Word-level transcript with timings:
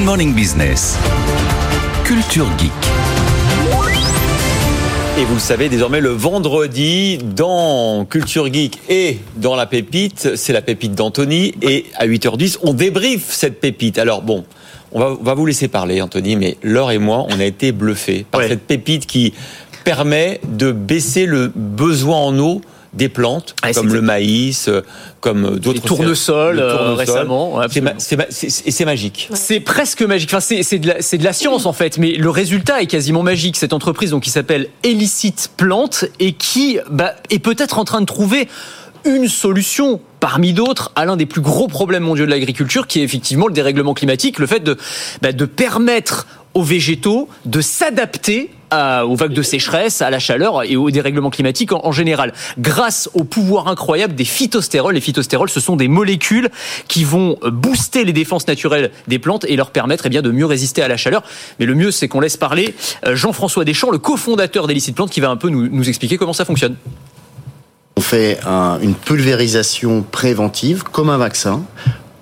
Good 0.00 0.06
Morning 0.06 0.34
Business. 0.34 0.96
Culture 2.04 2.46
Geek. 2.56 2.72
Et 5.18 5.24
vous 5.26 5.34
le 5.34 5.38
savez, 5.40 5.68
désormais, 5.68 6.00
le 6.00 6.08
vendredi, 6.08 7.18
dans 7.18 8.06
Culture 8.06 8.50
Geek 8.50 8.78
et 8.88 9.18
dans 9.36 9.56
La 9.56 9.66
Pépite, 9.66 10.36
c'est 10.36 10.54
la 10.54 10.62
pépite 10.62 10.94
d'Anthony. 10.94 11.52
Et 11.60 11.84
à 11.98 12.06
8h10, 12.06 12.60
on 12.62 12.72
débriefe 12.72 13.26
cette 13.28 13.60
pépite. 13.60 13.98
Alors 13.98 14.22
bon, 14.22 14.46
on 14.92 15.00
va, 15.00 15.10
on 15.20 15.22
va 15.22 15.34
vous 15.34 15.44
laisser 15.44 15.68
parler, 15.68 16.00
Anthony, 16.00 16.34
mais 16.36 16.56
Laure 16.62 16.92
et 16.92 16.98
moi, 16.98 17.26
on 17.28 17.38
a 17.38 17.44
été 17.44 17.70
bluffés 17.70 18.24
par 18.30 18.40
Ouais. 18.40 18.48
cette 18.48 18.62
pépite 18.66 19.04
qui 19.04 19.34
permet 19.84 20.40
de 20.48 20.72
baisser 20.72 21.26
le 21.26 21.52
besoin 21.54 22.16
en 22.16 22.38
eau 22.38 22.62
des 22.92 23.08
plantes, 23.08 23.54
Ouais, 23.64 23.72
comme 23.72 23.92
le 23.92 24.00
maïs, 24.02 24.66
euh, 24.68 24.82
comme 25.20 25.58
d'autres... 25.58 25.80
Tournesols, 25.82 26.56
Le 26.56 26.62
euh, 26.62 26.72
tournesol. 26.76 26.96
récemment, 26.98 27.62
Et 27.62 28.70
c'est 28.72 28.84
magique. 28.84 29.28
C'est 29.32 29.60
presque 29.60 30.02
magique. 30.02 30.30
Enfin, 30.34 30.40
c'est 30.40 30.78
de, 30.78 30.88
la- 30.88 31.00
c'est 31.02 31.18
de 31.18 31.24
la 31.24 31.32
science 31.32 31.66
en 31.66 31.72
fait, 31.72 31.98
mais 31.98 32.12
le 32.12 32.30
résultat 32.30 32.82
est 32.82 32.86
quasiment 32.86 33.22
magique. 33.22 33.56
Cette 33.56 33.72
entreprise 33.72 34.10
donc 34.10 34.24
qui 34.24 34.30
s'appelle 34.30 34.68
Illicit 34.84 35.50
Plante 35.56 36.04
et 36.18 36.32
qui 36.32 36.78
bah, 36.90 37.14
est 37.30 37.38
peut-être 37.38 37.78
en 37.78 37.84
train 37.84 38.00
de 38.00 38.06
trouver 38.06 38.48
une 39.04 39.28
solution 39.28 40.00
parmi 40.18 40.52
d'autres 40.52 40.92
à 40.96 41.04
l'un 41.06 41.16
des 41.16 41.26
plus 41.26 41.40
gros 41.40 41.68
problèmes 41.68 42.02
mondiaux 42.02 42.26
de 42.26 42.30
l'agriculture, 42.30 42.86
qui 42.86 43.00
est 43.00 43.04
effectivement 43.04 43.46
le 43.46 43.54
dérèglement 43.54 43.94
climatique, 43.94 44.38
le 44.38 44.46
fait 44.46 44.60
de, 44.60 44.76
bah, 45.22 45.32
de 45.32 45.44
permettre 45.46 46.26
aux 46.54 46.62
végétaux 46.64 47.28
de 47.46 47.60
s'adapter 47.60 48.50
à- 48.70 49.06
aux 49.06 49.16
vagues 49.16 49.32
de 49.32 49.42
sécheresse, 49.42 50.02
à 50.02 50.10
la 50.10 50.18
chaleur 50.18 50.62
et 50.64 50.76
au 50.76 50.90
dérèglement 50.90 51.30
climatique 51.30 51.72
en, 51.72 51.92
général, 51.92 52.32
grâce 52.58 53.08
au 53.14 53.24
pouvoir 53.24 53.68
incroyable 53.68 54.14
des 54.14 54.24
phytostérols. 54.24 54.94
Les 54.94 55.00
phytostérols, 55.00 55.50
ce 55.50 55.60
sont 55.60 55.76
des 55.76 55.88
molécules 55.88 56.48
qui 56.88 57.04
vont 57.04 57.36
booster 57.50 58.04
les 58.04 58.12
défenses 58.12 58.46
naturelles 58.46 58.90
des 59.08 59.18
plantes 59.18 59.44
et 59.48 59.56
leur 59.56 59.70
permettre 59.70 60.04
eh 60.06 60.08
bien, 60.08 60.22
de 60.22 60.30
mieux 60.30 60.46
résister 60.46 60.82
à 60.82 60.88
la 60.88 60.96
chaleur. 60.96 61.22
Mais 61.58 61.66
le 61.66 61.74
mieux, 61.74 61.90
c'est 61.90 62.08
qu'on 62.08 62.20
laisse 62.20 62.36
parler 62.36 62.74
euh, 63.06 63.16
Jean-François 63.16 63.64
Deschamps, 63.64 63.90
le 63.90 63.98
cofondateur 63.98 64.66
d'Elicit 64.66 64.94
Plante, 64.94 65.10
qui 65.10 65.20
va 65.20 65.30
un 65.30 65.36
peu 65.36 65.48
nous, 65.48 65.88
expliquer 65.88 66.16
comment 66.16 66.32
ça 66.32 66.44
fonctionne. 66.44 66.76
On 67.96 68.00
fait 68.00 68.38
un- 68.46 68.78
une 68.80 68.94
pulvérisation 68.94 70.02
préventive 70.02 70.84
comme 70.84 71.10
un 71.10 71.18
vaccin 71.18 71.62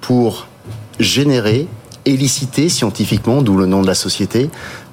pour 0.01 0.47
générer, 0.99 1.67
éliciter 2.09 2.69
scientifiquement, 2.69 3.43
d'où 3.43 3.57
le 3.57 3.67
nom 3.67 3.83
de 3.83 3.87
la 3.87 3.95
société, 3.95 4.51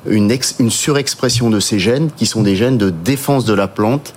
une, 0.08 0.32
ex- 0.32 0.56
une 0.60 0.70
surexpression 0.72 1.50
de 1.50 1.60
ces 1.60 1.80
gènes 1.80 2.10
qui 2.16 2.26
sont 2.26 2.42
des 2.44 2.56
gènes 2.56 2.78
de 2.78 2.90
défense 2.90 3.46
de 3.46 3.54
la 3.54 3.68
plante 3.68 4.14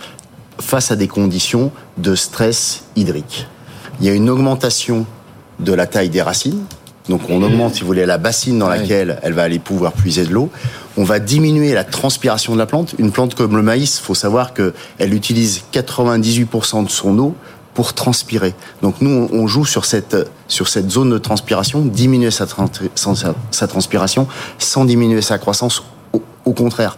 face 0.60 0.90
à 0.90 0.96
des 0.96 1.08
conditions 1.08 1.70
de 1.96 2.14
stress 2.14 2.84
hydrique. 2.96 3.46
Il 4.00 4.06
y 4.06 4.10
a 4.10 4.12
une 4.12 4.28
augmentation 4.30 5.06
de 5.60 5.72
la 5.72 5.86
taille 5.86 6.08
des 6.10 6.22
racines. 6.22 6.60
Donc 7.08 7.22
on 7.30 7.42
augmente, 7.42 7.74
si 7.74 7.80
vous 7.80 7.86
voulez, 7.86 8.04
la 8.04 8.18
bassine 8.18 8.58
dans 8.58 8.68
laquelle 8.68 9.18
elle 9.22 9.32
va 9.32 9.42
aller 9.44 9.58
pouvoir 9.58 9.92
puiser 9.92 10.26
de 10.26 10.32
l'eau. 10.32 10.50
On 10.98 11.04
va 11.04 11.20
diminuer 11.20 11.72
la 11.72 11.84
transpiration 11.84 12.52
de 12.52 12.58
la 12.58 12.66
plante. 12.66 12.94
Une 12.98 13.12
plante 13.12 13.34
comme 13.34 13.56
le 13.56 13.62
maïs, 13.62 13.98
faut 13.98 14.14
savoir 14.14 14.52
que 14.52 14.74
elle 14.98 15.14
utilise 15.14 15.62
98% 15.72 16.84
de 16.84 16.90
son 16.90 17.18
eau 17.18 17.34
pour 17.78 17.94
transpirer. 17.94 18.56
Donc 18.82 18.96
nous, 19.00 19.28
on 19.32 19.46
joue 19.46 19.64
sur 19.64 19.84
cette 19.84 20.90
zone 20.90 21.10
de 21.10 21.18
transpiration, 21.18 21.80
diminuer 21.82 22.32
sa, 22.32 22.44
tran- 22.44 22.68
sa, 22.96 23.34
sa 23.52 23.68
transpiration 23.68 24.26
sans 24.58 24.84
diminuer 24.84 25.22
sa 25.22 25.38
croissance. 25.38 25.84
Au 26.44 26.52
contraire. 26.54 26.96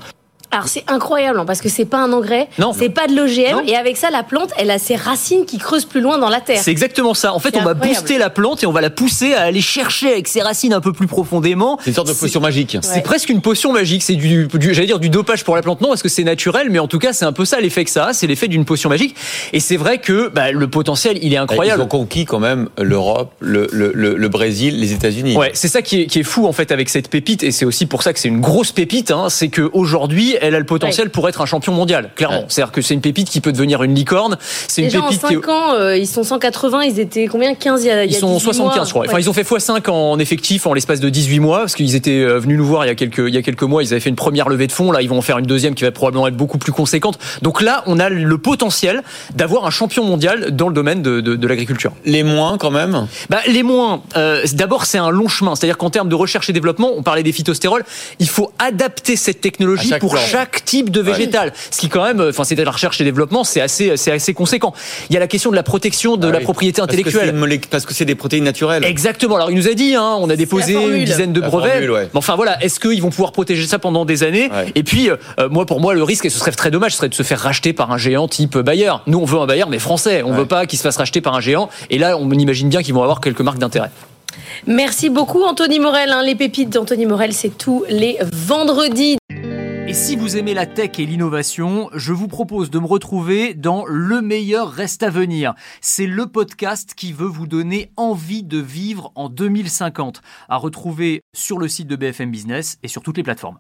Alors 0.53 0.67
c'est 0.67 0.83
incroyable 0.89 1.39
hein, 1.39 1.45
parce 1.47 1.61
que 1.61 1.69
c'est 1.69 1.85
pas 1.85 1.99
un 1.99 2.13
engrais, 2.13 2.49
Non. 2.59 2.73
c'est 2.77 2.89
pas 2.89 3.07
de 3.07 3.15
l'OGM 3.15 3.53
Non. 3.53 3.63
et 3.69 3.77
avec 3.77 3.97
ça 3.97 4.11
la 4.11 4.25
plante 4.25 4.51
elle 4.59 4.71
a 4.73 4.79
ses 4.81 4.97
racines 4.97 5.45
qui 5.45 5.59
creusent 5.59 5.85
plus 5.85 6.01
loin 6.01 6.19
dans 6.19 6.29
la 6.29 6.41
terre. 6.41 6.61
C'est 6.61 6.73
exactement 6.73 7.15
ça. 7.15 7.33
En 7.33 7.39
fait, 7.39 7.51
C'est 7.55 7.61
on 7.61 7.65
va 7.65 7.75
booster 7.75 8.19
la 8.19 8.31
plante 8.31 8.63
et 8.63 8.67
on 8.67 8.73
va 8.73 8.81
la 8.81 8.91
pousser 8.91 9.35
à 9.35 9.43
aller 9.43 9.61
chercher 9.61 10.11
avec 10.11 10.27
ses 10.27 10.43
racines 10.43 10.73
un 10.73 10.81
peu 10.81 10.93
plus 10.93 11.07
profondément. 11.07 11.79
C'est 11.81 11.91
une 11.91 11.95
sorte 11.95 12.09
de 12.09 12.13
C'est- 12.15 12.21
potion 12.27 12.41
magique. 12.41 12.77
C'est 12.83 12.95
Ouais. 12.97 13.01
presque 13.03 13.29
une 13.29 13.41
potion 13.41 13.73
magique. 13.73 14.03
C'est 14.03 14.17
du, 14.17 14.49
du- 14.49 14.75
j'allais 14.75 14.87
dire 14.89 14.99
du 14.99 15.09
dopage 15.09 15.45
pour 15.45 15.55
la 15.55 15.63
plante, 15.63 15.81
non, 15.83 15.89
parce 15.89 16.03
que 16.03 16.09
c'est 16.09 16.25
naturel, 16.25 16.69
mais 16.71 16.81
en 16.81 16.89
tout 16.89 16.99
cas, 16.99 17.13
c'est 17.13 17.25
un 17.25 17.33
peu 17.33 17.45
ça 17.45 17.61
l'effet 17.61 17.85
que 17.85 17.91
ça 17.91 18.07
a. 18.07 18.13
C'est 18.13 18.27
l'effet 18.27 18.49
d'une 18.49 18.65
potion 18.65 18.89
magique. 18.89 19.15
Et 19.53 19.61
c'est 19.61 19.77
vrai 19.77 19.99
que 19.99 20.29
bah, 20.29 20.51
le 20.51 20.69
potentiel, 20.69 21.17
il 21.23 21.33
est 21.33 21.37
Ils 21.37 21.39
incroyable. 21.39 21.83
ont 21.83 21.87
conquis 21.87 22.25
quand 22.25 22.41
même 22.41 22.69
l'Europe, 22.77 23.33
le, 23.39 23.69
le, 23.73 23.93
le, 23.95 24.17
le 24.17 24.29
Brésil, 24.29 24.81
les 24.81 24.93
États-Unis. 24.93 25.37
Ouais, 25.37 25.51
c'est 25.55 25.69
ça 25.69 25.81
qui 25.81 26.03
est, 26.03 26.07
qui 26.07 26.19
est 26.19 26.25
fou 26.25 26.47
en 26.47 26.53
fait 26.53 26.73
avec 26.73 26.89
cette 26.89 27.09
pépite, 27.09 27.45
et 27.45 27.53
c'est 27.53 27.65
aussi 27.65 27.87
pour 27.87 28.03
ça 28.03 28.13
que 28.13 28.19
c'est 28.19 28.29
une 28.29 28.41
grosse 28.41 28.73
pépite. 28.73 29.13
Hein, 29.13 29.29
c'est 29.31 29.49
que 29.49 29.71
aujourd'hui, 29.73 30.37
elle 30.41 30.55
a 30.55 30.59
le 30.59 30.65
potentiel 30.67 31.11
pour 31.11 31.29
être 31.29 31.41
un 31.41 31.47
champion 31.47 31.73
mondial. 31.73 32.11
Clairement, 32.17 32.41
Ouais. 32.41 32.45
c'est-à-dire 32.49 32.73
que 32.73 32.83
c'est 32.83 32.95
une 32.95 33.01
pépite 33.01 33.29
qui 33.31 33.41
peut 33.41 33.53
devenir 33.53 33.83
une 33.83 33.95
licorne. 33.95 34.37
C'est 34.69 34.83
une 34.83 34.89
Déjà 34.89 35.01
en 35.01 35.09
pépite 35.09 35.21
qui 35.27 35.35
5 35.35 35.49
ans, 35.49 35.75
euh, 35.75 35.97
ils 35.97 36.07
sont 36.07 36.25
180, 36.25 36.83
ils 36.85 37.01
étaient 37.01 37.27
combien? 37.27 37.55
15 37.55 37.83
il 37.85 37.87
y 37.89 37.91
a, 37.91 38.05
il 38.05 38.11
y 38.11 38.15
Ils 38.15 38.17
a 38.17 38.21
sont 38.21 38.29
18 38.35 38.41
75, 38.45 38.77
mois. 38.77 38.85
je 38.85 38.91
crois. 38.91 39.05
Enfin, 39.07 39.15
Ouais. 39.15 39.23
ils 39.23 39.31
ont 39.31 39.33
fait 39.33 39.43
x5 39.43 39.89
en 39.91 40.19
effectif 40.19 40.67
en 40.67 40.75
l'espace 40.75 41.01
de 41.01 41.09
18 41.09 41.41
mois, 41.41 41.61
parce 41.61 41.75
qu'ils 41.75 41.95
étaient 41.95 42.11
euh, 42.23 42.39
venus 42.39 42.59
nous 42.59 42.67
voir 42.67 42.85
il 42.85 42.89
y 42.89 42.91
a 42.91 42.95
quelques, 42.95 43.19
il 43.19 43.35
y 43.35 43.39
a 43.39 43.43
quelques 43.43 43.63
mois. 43.63 43.83
Ils 43.83 43.93
avaient 43.93 44.01
fait 44.01 44.11
une 44.11 44.17
première 44.17 44.49
levée 44.49 44.67
de 44.67 44.73
fonds. 44.73 44.93
Là, 44.93 45.03
ils 45.03 45.09
vont 45.09 45.19
en 45.19 45.23
faire 45.23 45.39
une 45.39 45.47
deuxième 45.47 45.75
qui 45.75 45.85
va 45.85 45.91
probablement 45.93 46.27
être 46.27 46.37
beaucoup 46.37 46.59
plus 46.59 46.73
conséquente. 46.73 47.19
Donc 47.43 47.63
là, 47.63 47.83
on 47.87 47.99
a 47.99 48.09
le 48.09 48.39
potentiel 48.39 49.03
d'avoir 49.35 49.67
un 49.67 49.71
champion 49.71 50.05
mondial 50.05 50.51
dans 50.57 50.69
le 50.69 50.75
domaine 50.75 51.03
de, 51.03 51.21
de, 51.21 51.37
de 51.37 51.47
l'agriculture. 51.47 51.93
Les 52.05 52.23
moins 52.23 52.59
quand 52.59 52.71
même? 52.71 53.07
Bah, 53.29 53.41
les 53.47 53.63
moins, 53.63 54.03
euh, 54.17 54.45
d'abord, 54.53 54.85
c'est 54.87 54.99
un 54.99 55.11
long 55.11 55.29
chemin. 55.29 55.55
C'est-à-dire 55.55 55.79
qu'en 55.79 55.91
termes 55.91 56.09
de 56.09 56.15
recherche 56.15 56.49
et 56.51 56.53
développement, 56.53 56.91
on 56.97 57.03
parlait 57.03 57.23
des 57.23 57.33
phytostérols, 57.33 57.85
il 58.19 58.29
faut 58.29 58.53
adapter 58.59 59.17
cette 59.17 59.41
technologie 59.41 59.89
chaque 59.91 60.01
pour 60.01 60.13
plante. 60.13 60.25
Chaque 60.31 60.65
type 60.65 60.91
de 60.91 61.01
végétal. 61.01 61.53
Ce 61.71 61.79
qui, 61.81 61.89
quand 61.89 62.05
même, 62.05 62.21
euh, 62.21 62.31
enfin, 62.31 62.45
c'est 62.45 62.55
de 62.55 62.63
la 62.63 62.71
recherche 62.71 63.01
et 63.01 63.05
développement, 63.05 63.45
c'est 63.45 63.61
assez, 63.61 63.97
c'est 63.97 64.13
assez 64.13 64.35
conséquent. 64.35 64.73
Il 65.09 65.15
y 65.15 65.17
a 65.17 65.21
la 65.21 65.27
question 65.27 65.51
de 65.51 65.57
la 65.57 65.63
protection 65.63 66.17
de 66.17 66.29
Ah 66.29 66.33
la 66.33 66.39
oui. 66.39 66.45
propriété 66.45 66.81
Parce 66.81 66.89
que 66.89 66.95
c'est 66.95 67.19
intellectuelle. 67.19 67.61
Parce 67.71 67.87
que 67.87 67.95
c'est 67.95 68.05
des 68.05 68.15
protéines 68.15 68.45
naturelles. 68.45 68.85
Exactement. 68.85 69.37
Alors 69.37 69.51
il 69.51 69.57
nous 69.57 69.69
a 69.69 69.75
dit, 69.75 69.95
hein, 69.95 70.17
on 70.21 70.29
a 70.31 70.37
déposé 70.37 70.75
une 70.75 71.05
dizaine 71.05 71.33
de 71.33 71.41
La 71.41 71.49
brevets. 71.49 71.71
formule, 71.73 71.91
ouais. 71.91 72.09
Mais 72.13 72.19
enfin 72.19 72.37
voilà, 72.37 72.63
est-ce 72.63 72.79
qu'ils 72.81 73.03
vont 73.03 73.11
pouvoir 73.11 73.33
protéger 73.33 73.67
ça 73.67 73.79
pendant 73.79 74.05
des 74.05 74.23
années 74.23 74.51
Ouais. 74.51 74.73
Et 74.75 74.83
puis 74.83 75.11
euh, 75.11 75.17
moi, 75.51 75.67
pour 75.67 75.81
moi, 75.81 75.95
le 75.95 76.03
risque, 76.03 76.25
et 76.25 76.31
ce 76.31 76.39
serait 76.39 76.51
très 76.53 76.71
dommage, 76.71 76.93
ce 76.93 76.99
serait 76.99 77.09
de 77.09 77.15
se 77.15 77.23
faire 77.23 77.39
racheter 77.41 77.73
par 77.73 77.91
un 77.93 77.99
géant 77.99 78.29
type 78.29 78.59
Bayer. 78.59 78.93
Nous, 79.07 79.19
on 79.19 79.25
veut 79.25 79.39
un 79.39 79.47
Bayer, 79.47 79.65
mais 79.69 79.79
français. 79.79 80.23
On 80.25 80.31
Ouais. 80.33 80.37
veut 80.39 80.47
pas 80.47 80.67
qu'il 80.67 80.79
se 80.79 80.83
fasse 80.83 80.97
racheter 80.97 81.21
par 81.21 81.35
un 81.35 81.41
géant. 81.41 81.69
Et 81.91 81.99
là, 81.99 82.17
on 82.19 82.31
imagine 82.31 82.69
bien 82.69 82.83
qu'ils 82.83 82.95
vont 82.95 83.03
avoir 83.03 83.21
quelques 83.21 83.41
marques 83.41 83.59
d'intérêt. 83.59 83.91
Merci 84.67 85.09
beaucoup 85.11 85.43
Anthony 85.43 85.79
Morel. 85.79 86.11
hein. 86.11 86.23
les 86.23 86.35
pépites 86.35 86.71
d'Anthony 86.71 87.07
Morel, 87.07 87.33
c'est 87.33 87.57
tous 87.57 87.85
les 87.89 88.19
vendredis. 88.33 89.20
Et 89.91 89.93
si 89.93 90.15
vous 90.15 90.37
aimez 90.37 90.55
la 90.55 90.67
tech 90.67 91.01
et 91.01 91.05
l'innovation, 91.05 91.91
je 91.95 92.13
vous 92.13 92.29
propose 92.29 92.71
de 92.71 92.79
me 92.79 92.87
retrouver 92.87 93.55
dans 93.55 93.85
Le 93.87 94.23
meilleur 94.23 94.71
reste 94.71 95.03
à 95.03 95.11
venir. 95.11 95.55
C'est 95.81 96.07
le 96.07 96.29
podcast 96.29 96.95
qui 96.95 97.13
veut 97.13 97.27
vous 97.27 97.49
donner 97.49 97.91
envie 97.97 98.45
de 98.45 98.59
vivre 98.59 99.11
en 99.17 99.29
2050, 99.29 100.23
à 100.49 100.59
retrouver 100.59 101.23
sur 101.35 101.59
le 101.59 101.67
site 101.67 101.89
de 101.89 101.97
BFM 101.97 102.31
Business 102.31 102.79
et 102.85 102.89
sur 102.89 103.03
toutes 103.03 103.17
les 103.17 103.25
plateformes. 103.25 103.59